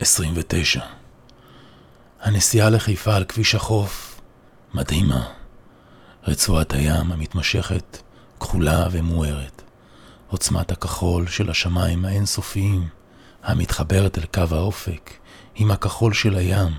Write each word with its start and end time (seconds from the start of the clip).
29. 0.00 0.80
הנסיעה 2.20 2.70
לחיפה 2.70 3.14
על 3.14 3.24
כביש 3.24 3.54
החוף 3.54 4.20
מדהימה. 4.74 5.26
רצועת 6.26 6.72
הים 6.72 7.12
המתמשכת 7.12 7.98
כחולה 8.40 8.88
ומוארת. 8.90 9.62
עוצמת 10.28 10.72
הכחול 10.72 11.26
של 11.26 11.50
השמיים 11.50 12.04
האינסופיים 12.04 12.88
המתחברת 13.42 14.18
אל 14.18 14.24
קו 14.24 14.56
האופק 14.56 15.10
עם 15.54 15.70
הכחול 15.70 16.12
של 16.12 16.36
הים 16.36 16.72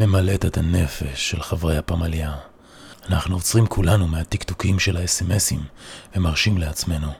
ממלאת 0.00 0.44
את 0.44 0.56
הנפש 0.56 1.30
של 1.30 1.42
חברי 1.42 1.76
הפמליה. 1.76 2.34
אנחנו 3.08 3.36
עוצרים 3.36 3.66
כולנו 3.66 4.08
מהטקטוקים 4.08 4.78
של 4.78 4.96
האס.אם.אסים 4.96 5.62
ומרשים 6.16 6.58
לעצמנו 6.58 7.12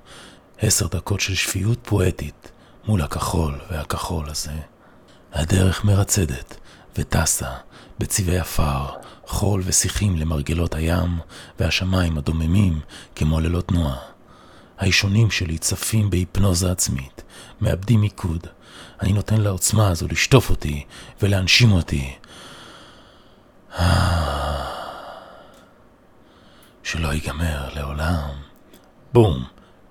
עשר 0.59 0.87
דקות 0.87 1.21
של 1.21 1.35
שפיות 1.35 1.79
פואטית 1.83 2.51
מול 2.85 3.03
הכחול 3.03 3.61
והכחול 3.71 4.29
הזה. 4.29 4.74
הדרך 5.35 5.85
מרצדת 5.85 6.57
וטסה 6.99 7.51
בצבעי 7.99 8.39
עפר, 8.39 8.87
חול 9.27 9.63
ושיחים 9.65 10.17
למרגלות 10.17 10.75
הים 10.75 11.19
והשמיים 11.59 12.19
הדוממים 12.19 12.81
כמו 13.15 13.41
ללא 13.41 13.61
תנועה. 13.61 13.97
האישונים 14.79 15.31
שלי 15.31 15.59
צפים 15.59 16.11
בהיפנוזה 16.11 16.73
עצמית, 16.73 17.23
מאבדים 17.61 18.01
מיקוד. 18.01 18.47
אני 19.03 19.13
נותן 19.13 19.41
לעוצמה 19.41 19.89
הזו 19.89 20.07
לשטוף 20.11 20.51
אותי 20.51 20.85
ולהנשים 21.23 21.73
אותי. 21.73 22.15
שלא 26.83 27.09
ייגמר 27.09 27.69
לעולם. 27.75 28.31
בום, 29.13 29.45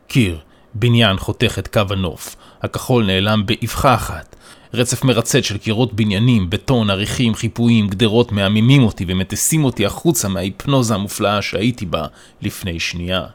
קיר, 0.07 0.39
בניין 0.75 1.17
חותך 1.17 1.55
את 1.59 1.67
קו 1.67 1.81
הנוף. 1.89 2.35
הכחול 2.61 3.05
נעלם 3.05 3.45
באבחה 3.45 3.95
אחת. 3.95 4.35
רצף 4.73 5.03
מרצד 5.03 5.43
של 5.43 5.57
קירות 5.57 5.93
בניינים, 5.93 6.49
בטון, 6.49 6.89
עריכים, 6.89 7.35
חיפויים, 7.35 7.87
גדרות 7.87 8.31
מהממים 8.31 8.83
אותי 8.83 9.05
ומטיסים 9.07 9.63
אותי 9.63 9.85
החוצה 9.85 10.27
מההיפנוזה 10.27 10.95
המופלאה 10.95 11.41
שהייתי 11.41 11.85
בה 11.85 12.05
לפני 12.41 12.79
שנייה. 12.79 13.25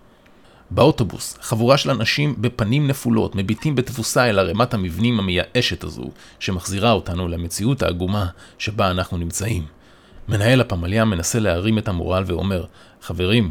באוטובוס, 0.70 1.38
חבורה 1.40 1.76
של 1.76 1.90
אנשים 1.90 2.34
בפנים 2.38 2.86
נפולות 2.86 3.34
מביטים 3.34 3.74
בתבוסה 3.74 4.30
אל 4.30 4.38
ערימת 4.38 4.74
המבנים 4.74 5.18
המייאשת 5.18 5.84
הזו, 5.84 6.10
שמחזירה 6.38 6.92
אותנו 6.92 7.28
למציאות 7.28 7.82
העגומה 7.82 8.26
שבה 8.58 8.90
אנחנו 8.90 9.16
נמצאים. 9.18 9.66
מנהל 10.28 10.60
הפמליה 10.60 11.04
מנסה 11.04 11.38
להרים 11.38 11.78
את 11.78 11.88
המורל 11.88 12.24
ואומר, 12.26 12.64
חברים, 13.02 13.50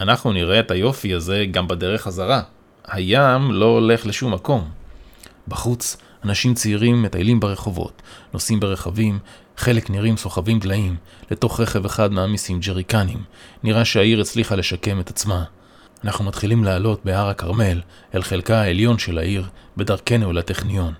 אנחנו 0.00 0.32
נראה 0.32 0.60
את 0.60 0.70
היופי 0.70 1.14
הזה 1.14 1.44
גם 1.50 1.68
בדרך 1.68 2.02
חזרה. 2.02 2.42
הים 2.90 3.52
לא 3.52 3.64
הולך 3.64 4.06
לשום 4.06 4.34
מקום. 4.34 4.68
בחוץ, 5.48 5.96
אנשים 6.24 6.54
צעירים 6.54 7.02
מטיילים 7.02 7.40
ברחובות, 7.40 8.02
נוסעים 8.32 8.60
ברכבים, 8.60 9.18
חלק 9.56 9.90
נראים 9.90 10.16
סוחבים 10.16 10.58
דליים, 10.58 10.96
לתוך 11.30 11.60
רכב 11.60 11.84
אחד 11.84 12.12
מעמיסים 12.12 12.60
ג'ריקנים. 12.60 13.22
נראה 13.62 13.84
שהעיר 13.84 14.20
הצליחה 14.20 14.56
לשקם 14.56 15.00
את 15.00 15.10
עצמה. 15.10 15.44
אנחנו 16.04 16.24
מתחילים 16.24 16.64
לעלות 16.64 17.00
בהר 17.04 17.28
הכרמל, 17.28 17.80
אל 18.14 18.22
חלקה 18.22 18.60
העליון 18.60 18.98
של 18.98 19.18
העיר, 19.18 19.48
בדרכנו 19.76 20.32
לטכניון. 20.32 20.92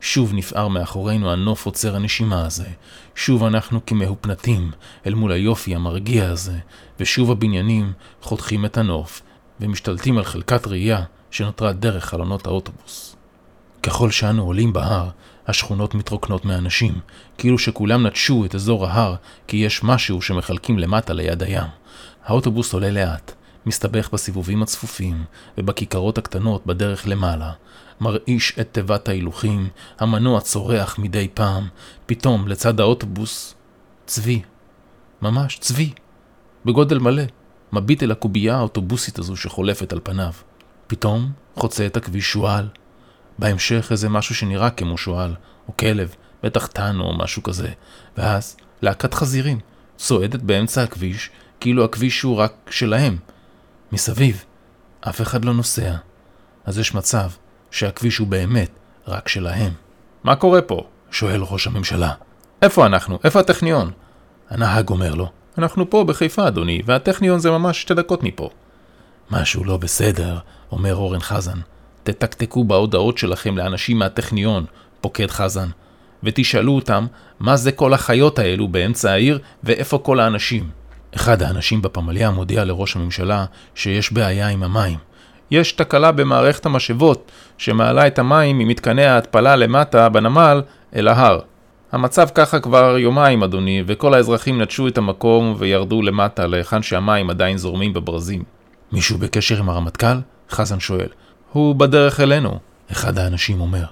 שוב 0.00 0.32
נפער 0.34 0.68
מאחורינו 0.68 1.32
הנוף 1.32 1.66
עוצר 1.66 1.96
הנשימה 1.96 2.46
הזה. 2.46 2.68
שוב 3.14 3.44
אנחנו 3.44 3.86
כמהופנטים 3.86 4.70
אל 5.06 5.14
מול 5.14 5.32
היופי 5.32 5.74
המרגיע 5.74 6.30
הזה, 6.30 6.58
ושוב 7.00 7.30
הבניינים 7.30 7.92
חותכים 8.22 8.64
את 8.64 8.78
הנוף, 8.78 9.22
ומשתלטים 9.60 10.18
על 10.18 10.24
חלקת 10.24 10.66
ראייה 10.66 11.02
שנותרה 11.34 11.72
דרך 11.72 12.04
חלונות 12.04 12.46
האוטובוס. 12.46 13.16
ככל 13.82 14.10
שאנו 14.10 14.42
עולים 14.44 14.72
בהר, 14.72 15.08
השכונות 15.46 15.94
מתרוקנות 15.94 16.44
מאנשים, 16.44 17.00
כאילו 17.38 17.58
שכולם 17.58 18.06
נטשו 18.06 18.44
את 18.44 18.54
אזור 18.54 18.86
ההר, 18.86 19.14
כי 19.46 19.56
יש 19.56 19.84
משהו 19.84 20.22
שמחלקים 20.22 20.78
למטה 20.78 21.12
ליד 21.12 21.42
הים. 21.42 21.66
האוטובוס 22.24 22.72
עולה 22.72 22.90
לאט, 22.90 23.32
מסתבך 23.66 24.10
בסיבובים 24.12 24.62
הצפופים, 24.62 25.24
ובכיכרות 25.58 26.18
הקטנות 26.18 26.66
בדרך 26.66 27.08
למעלה. 27.08 27.52
מרעיש 28.00 28.52
את 28.60 28.68
תיבת 28.72 29.08
ההילוכים, 29.08 29.68
המנוע 29.98 30.40
צורח 30.40 30.98
מדי 30.98 31.28
פעם, 31.34 31.68
פתאום 32.06 32.48
לצד 32.48 32.80
האוטובוס, 32.80 33.54
צבי. 34.06 34.42
ממש 35.22 35.58
צבי. 35.58 35.92
בגודל 36.64 36.98
מלא. 36.98 37.22
מביט 37.72 38.02
אל 38.02 38.10
הקובייה 38.10 38.56
האוטובוסית 38.56 39.18
הזו 39.18 39.36
שחולפת 39.36 39.92
על 39.92 40.00
פניו. 40.02 40.32
פתאום 40.86 41.32
חוצה 41.54 41.86
את 41.86 41.96
הכביש 41.96 42.32
שועל. 42.32 42.68
בהמשך 43.38 43.88
איזה 43.90 44.08
משהו 44.08 44.34
שנראה 44.34 44.70
כמו 44.70 44.98
שועל, 44.98 45.34
או 45.68 45.76
כלב, 45.76 46.14
בטח 46.42 46.66
טן 46.66 47.00
או 47.00 47.18
משהו 47.18 47.42
כזה. 47.42 47.68
ואז 48.18 48.56
להקת 48.82 49.14
חזירים, 49.14 49.58
צועדת 49.96 50.42
באמצע 50.42 50.82
הכביש, 50.82 51.30
כאילו 51.60 51.84
הכביש 51.84 52.22
הוא 52.22 52.36
רק 52.36 52.52
שלהם. 52.70 53.16
מסביב, 53.92 54.44
אף 55.00 55.20
אחד 55.20 55.44
לא 55.44 55.54
נוסע. 55.54 55.94
אז 56.64 56.78
יש 56.78 56.94
מצב 56.94 57.28
שהכביש 57.70 58.18
הוא 58.18 58.26
באמת 58.26 58.70
רק 59.06 59.28
שלהם. 59.28 59.72
מה 60.24 60.36
קורה 60.36 60.62
פה? 60.62 60.86
שואל 61.10 61.40
ראש 61.42 61.66
הממשלה. 61.66 62.12
איפה 62.62 62.86
אנחנו? 62.86 63.18
איפה 63.24 63.40
הטכניון? 63.40 63.90
הנהג 64.50 64.88
אומר 64.88 65.14
לו, 65.14 65.30
אנחנו 65.58 65.90
פה 65.90 66.04
בחיפה, 66.04 66.48
אדוני, 66.48 66.82
והטכניון 66.84 67.38
זה 67.38 67.50
ממש 67.50 67.80
שתי 67.80 67.94
דקות 67.94 68.22
מפה. 68.22 68.50
משהו 69.30 69.64
לא 69.64 69.76
בסדר, 69.76 70.38
אומר 70.72 70.94
אורן 70.94 71.20
חזן. 71.20 71.58
תתקתקו 72.02 72.64
בהודעות 72.64 73.18
שלכם 73.18 73.56
לאנשים 73.56 73.98
מהטכניון, 73.98 74.64
פוקד 75.00 75.30
חזן, 75.30 75.68
ותשאלו 76.22 76.72
אותם 76.74 77.06
מה 77.40 77.56
זה 77.56 77.72
כל 77.72 77.94
החיות 77.94 78.38
האלו 78.38 78.68
באמצע 78.68 79.12
העיר 79.12 79.38
ואיפה 79.64 79.98
כל 79.98 80.20
האנשים. 80.20 80.70
אחד 81.16 81.42
האנשים 81.42 81.82
בפמליה 81.82 82.30
מודיע 82.30 82.64
לראש 82.64 82.96
הממשלה 82.96 83.44
שיש 83.74 84.12
בעיה 84.12 84.48
עם 84.48 84.62
המים. 84.62 84.98
יש 85.50 85.72
תקלה 85.72 86.12
במערכת 86.12 86.66
המשאבות 86.66 87.32
שמעלה 87.58 88.06
את 88.06 88.18
המים 88.18 88.58
ממתקני 88.58 89.04
ההתפלה 89.04 89.56
למטה 89.56 90.08
בנמל 90.08 90.62
אל 90.96 91.08
ההר. 91.08 91.40
המצב 91.92 92.28
ככה 92.34 92.60
כבר 92.60 92.98
יומיים, 92.98 93.42
אדוני, 93.42 93.82
וכל 93.86 94.14
האזרחים 94.14 94.62
נטשו 94.62 94.88
את 94.88 94.98
המקום 94.98 95.54
וירדו 95.58 96.02
למטה 96.02 96.46
להיכן 96.46 96.82
שהמים 96.82 97.30
עדיין 97.30 97.56
זורמים 97.56 97.92
בברזים. 97.92 98.42
מישהו 98.92 99.18
בקשר 99.18 99.58
עם 99.58 99.68
הרמטכ"ל? 99.68 100.16
חזן 100.50 100.80
שואל. 100.80 101.08
הוא 101.52 101.74
בדרך 101.74 102.20
אלינו, 102.20 102.58
אחד 102.92 103.18
האנשים 103.18 103.60
אומר. 103.60 103.84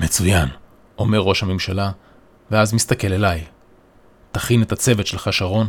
מצוין, 0.00 0.48
אומר 0.98 1.18
ראש 1.18 1.42
הממשלה, 1.42 1.90
ואז 2.50 2.74
מסתכל 2.74 3.12
אליי. 3.12 3.44
תכין 4.32 4.62
את 4.62 4.72
הצוות 4.72 5.06
שלך, 5.06 5.32
שרון, 5.32 5.68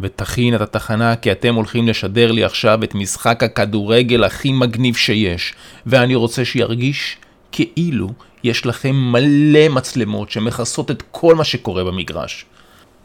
ותכין 0.00 0.54
את 0.54 0.60
התחנה 0.60 1.16
כי 1.16 1.32
אתם 1.32 1.54
הולכים 1.54 1.88
לשדר 1.88 2.32
לי 2.32 2.44
עכשיו 2.44 2.84
את 2.84 2.94
משחק 2.94 3.42
הכדורגל 3.42 4.24
הכי 4.24 4.52
מגניב 4.52 4.96
שיש, 4.96 5.54
ואני 5.86 6.14
רוצה 6.14 6.44
שירגיש 6.44 7.16
כאילו 7.52 8.08
יש 8.44 8.66
לכם 8.66 8.96
מלא 8.96 9.68
מצלמות 9.68 10.30
שמכסות 10.30 10.90
את 10.90 11.02
כל 11.10 11.34
מה 11.34 11.44
שקורה 11.44 11.84
במגרש. 11.84 12.46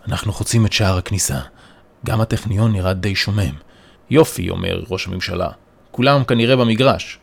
אנחנו 0.08 0.34
חוצים 0.34 0.66
את 0.66 0.74
שער 0.74 0.98
הכניסה. 0.98 1.40
גם 2.06 2.22
הטכניון 2.22 2.72
נראה 2.72 2.94
די 2.94 3.16
שומם. 3.16 3.67
יופי, 4.10 4.50
אומר 4.50 4.84
ראש 4.90 5.08
הממשלה. 5.08 5.50
כולם 5.92 6.24
כנראה 6.24 6.56
במגרש. 6.56 7.20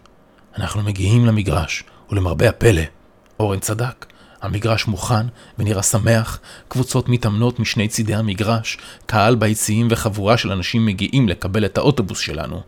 אנחנו 0.56 0.82
מגיעים 0.82 1.26
למגרש, 1.26 1.84
ולמרבה 2.10 2.48
הפלא, 2.48 2.82
אורן 3.40 3.58
צדק. 3.58 4.06
המגרש 4.42 4.86
מוכן 4.86 5.26
ונראה 5.58 5.82
שמח, 5.82 6.40
קבוצות 6.68 7.08
מתאמנות 7.08 7.60
משני 7.60 7.88
צידי 7.88 8.14
המגרש, 8.14 8.78
קהל 9.06 9.34
ביציעים 9.34 9.88
וחבורה 9.90 10.36
של 10.36 10.52
אנשים 10.52 10.86
מגיעים 10.86 11.28
לקבל 11.28 11.64
את 11.64 11.78
האוטובוס 11.78 12.18
שלנו. 12.18 12.60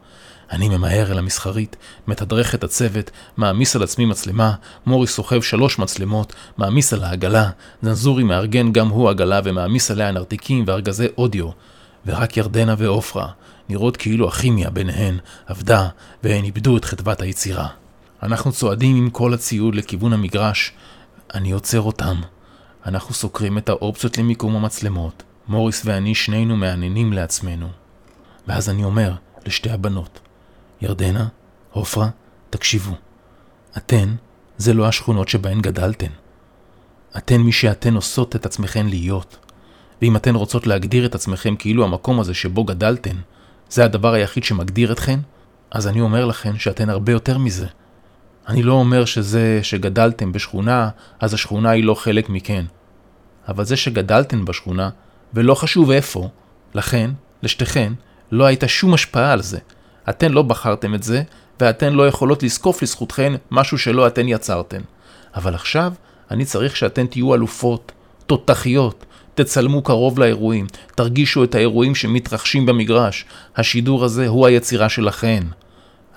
אני 0.50 0.68
ממהר 0.68 1.12
אל 1.12 1.18
המסחרית, 1.18 1.76
מתדרך 2.06 2.54
את 2.54 2.64
הצוות, 2.64 3.10
מעמיס 3.36 3.76
על 3.76 3.82
עצמי 3.82 4.04
מצלמה, 4.04 4.52
מורי 4.86 5.06
סוחב 5.06 5.42
שלוש 5.42 5.78
מצלמות, 5.78 6.34
מעמיס 6.56 6.92
על 6.92 7.04
העגלה, 7.04 7.50
זנזורי 7.82 8.24
מארגן 8.24 8.72
גם 8.72 8.88
הוא 8.88 9.10
עגלה 9.10 9.40
ומעמיס 9.44 9.90
עליה 9.90 10.10
נרתיקים 10.10 10.64
וארגזי 10.66 11.06
אודיו. 11.18 11.50
ורק 12.06 12.36
ירדנה 12.36 12.74
ועופרה, 12.78 13.26
נראות 13.68 13.96
כאילו 13.96 14.28
הכימיה 14.28 14.70
ביניהן 14.70 15.18
עבדה 15.46 15.88
והן 16.22 16.44
איבדו 16.44 16.76
את 16.76 16.84
חדוות 16.84 17.20
היצירה. 17.20 17.68
אנחנו 18.22 18.52
צועדים 18.52 18.96
עם 18.96 19.10
כל 19.10 19.34
הציוד 19.34 19.74
לכיוון 19.74 20.12
המגרש, 20.12 20.72
אני 21.34 21.50
עוצר 21.50 21.80
אותם. 21.80 22.16
אנחנו 22.86 23.14
סוקרים 23.14 23.58
את 23.58 23.68
האופציות 23.68 24.18
למיקום 24.18 24.56
המצלמות. 24.56 25.22
מוריס 25.48 25.82
ואני 25.84 26.14
שנינו 26.14 26.56
מעניינים 26.56 27.12
לעצמנו. 27.12 27.68
ואז 28.46 28.70
אני 28.70 28.84
אומר 28.84 29.12
לשתי 29.46 29.70
הבנות, 29.70 30.20
ירדנה, 30.80 31.28
עופרה, 31.70 32.08
תקשיבו. 32.50 32.94
אתן 33.76 34.14
זה 34.58 34.74
לא 34.74 34.86
השכונות 34.88 35.28
שבהן 35.28 35.60
גדלתן. 35.60 36.10
אתן 37.16 37.36
מי 37.36 37.52
שאתן 37.52 37.94
עושות 37.94 38.36
את 38.36 38.46
עצמכן 38.46 38.86
להיות. 38.86 39.36
ואם 40.02 40.16
אתן 40.16 40.34
רוצות 40.34 40.66
להגדיר 40.66 41.06
את 41.06 41.14
עצמכן 41.14 41.56
כאילו 41.56 41.84
המקום 41.84 42.20
הזה 42.20 42.34
שבו 42.34 42.64
גדלתן, 42.64 43.16
זה 43.70 43.84
הדבר 43.84 44.12
היחיד 44.12 44.44
שמגדיר 44.44 44.92
אתכן, 44.92 45.20
אז 45.70 45.86
אני 45.86 46.00
אומר 46.00 46.24
לכן 46.24 46.58
שאתן 46.58 46.90
הרבה 46.90 47.12
יותר 47.12 47.38
מזה. 47.38 47.66
אני 48.48 48.62
לא 48.62 48.72
אומר 48.72 49.04
שזה 49.04 49.60
שגדלתם 49.62 50.32
בשכונה, 50.32 50.88
אז 51.20 51.34
השכונה 51.34 51.70
היא 51.70 51.84
לא 51.84 51.94
חלק 51.94 52.28
מכן. 52.28 52.64
אבל 53.48 53.64
זה 53.64 53.76
שגדלתן 53.76 54.44
בשכונה, 54.44 54.90
ולא 55.34 55.54
חשוב 55.54 55.90
איפה, 55.90 56.28
לכן, 56.74 57.10
לשתיכן, 57.42 57.92
לא 58.32 58.44
הייתה 58.44 58.68
שום 58.68 58.94
השפעה 58.94 59.32
על 59.32 59.42
זה. 59.42 59.58
אתן 60.08 60.32
לא 60.32 60.42
בחרתם 60.42 60.94
את 60.94 61.02
זה, 61.02 61.22
ואתן 61.60 61.92
לא 61.92 62.08
יכולות 62.08 62.42
לזקוף 62.42 62.82
לזכותכן 62.82 63.32
משהו 63.50 63.78
שלא 63.78 64.06
אתן 64.06 64.28
יצרתן. 64.28 64.80
אבל 65.34 65.54
עכשיו, 65.54 65.92
אני 66.30 66.44
צריך 66.44 66.76
שאתן 66.76 67.06
תהיו 67.06 67.34
אלופות, 67.34 67.92
תותחיות, 68.26 69.06
תצלמו 69.36 69.82
קרוב 69.82 70.18
לאירועים, 70.18 70.66
תרגישו 70.94 71.44
את 71.44 71.54
האירועים 71.54 71.94
שמתרחשים 71.94 72.66
במגרש. 72.66 73.24
השידור 73.56 74.04
הזה 74.04 74.26
הוא 74.26 74.46
היצירה 74.46 74.88
שלכן. 74.88 75.42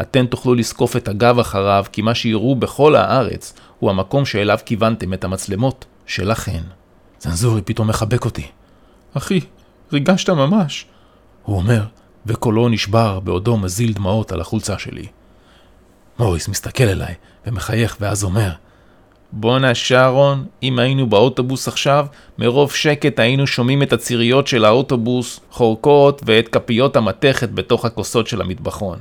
אתן 0.02 0.26
תוכלו 0.26 0.56
לזקוף 0.56 0.96
את 0.96 1.08
הגב 1.08 1.40
אחריו, 1.40 1.86
כי 1.92 2.02
מה 2.02 2.16
שיראו 2.16 2.56
בכל 2.56 2.96
הארץ 2.96 3.54
הוא 3.80 3.90
המקום 3.90 4.26
שאליו 4.26 4.60
כיוונתם 4.66 5.14
את 5.14 5.24
המצלמות 5.24 5.86
שלכן. 6.06 6.62
צנזורי 7.18 7.62
פתאום 7.62 7.88
מחבק 7.88 8.26
אותי. 8.26 8.48
אחי, 9.14 9.40
ריגשת 9.94 10.30
ממש. 10.30 10.86
הוא 11.44 11.58
אומר, 11.58 11.84
וקולו 12.26 12.70
נשבר 12.70 13.20
בעודו 13.20 13.58
מזיל 13.58 13.94
דמעות 13.94 14.32
על 14.32 14.42
החולצה 14.42 14.80
שלי. 14.80 15.08
מוריס 16.20 16.48
מסתכל 16.48 16.84
אליי 16.84 17.14
ומחייך 17.48 17.98
ואז 18.00 18.24
אומר, 18.24 18.52
בואנה 19.32 19.76
שרון, 19.76 20.46
אם 20.64 20.80
היינו 20.80 21.08
באוטובוס 21.08 21.68
עכשיו, 21.68 22.06
מרוב 22.38 22.72
שקט 22.72 23.20
היינו 23.20 23.48
שומעים 23.48 23.84
את 23.84 23.94
הציריות 23.94 24.48
של 24.48 24.66
האוטובוס 24.66 25.40
חורקות 25.52 26.22
ואת 26.26 26.48
כפיות 26.48 26.96
המתכת 26.96 27.50
בתוך 27.50 27.86
הכוסות 27.86 28.28
של 28.28 28.42
המטבחון. 28.42 29.00